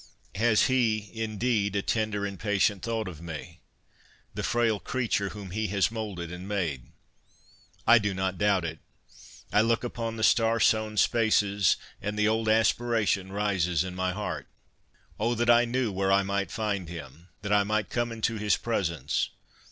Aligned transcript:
Has 0.33 0.63
He, 0.65 1.11
indeed, 1.13 1.75
a 1.75 1.83
tender 1.83 2.25
and 2.25 2.39
patient 2.39 2.81
thought 2.81 3.07
of 3.07 3.21
me, 3.21 3.59
the 4.33 4.41
frail 4.41 4.79
creature 4.79 5.29
whom 5.29 5.51
He 5.51 5.67
has 5.67 5.91
moulded 5.91 6.31
and 6.31 6.47
made? 6.47 6.87
I 7.85 7.99
do 7.99 8.11
not 8.11 8.39
doubt 8.39 8.65
it; 8.65 8.79
I 9.53 9.61
look 9.61 9.83
upon 9.83 10.17
the 10.17 10.23
star 10.23 10.59
sown 10.59 10.97
spaces, 10.97 11.77
and 12.01 12.17
the 12.17 12.27
old 12.27 12.47
aspira 12.47 13.07
tion 13.07 13.31
rises 13.31 13.83
in 13.83 13.93
my 13.93 14.11
heart,' 14.11 14.47
Oh, 15.19 15.35
that 15.35 15.51
I 15.51 15.65
knew 15.65 15.91
where 15.91 16.11
I 16.11 16.23
might 16.23 16.49
find 16.49 16.89
Him! 16.89 17.27
that 17.43 17.53
I 17.53 17.61
might 17.61 17.91
come 17.91 18.11
into 18.11 18.37
His 18.39 18.57
pres 18.57 18.89
ence 18.89 19.29